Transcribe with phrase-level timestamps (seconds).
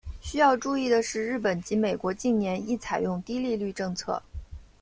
[0.19, 4.19] 需要注意的是日本及美国近年亦采用低利率政策。